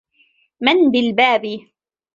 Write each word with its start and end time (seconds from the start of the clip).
من 0.61 0.91
بالباب؟ 0.91 1.41